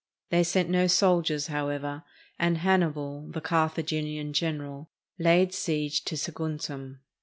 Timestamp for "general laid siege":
4.33-6.03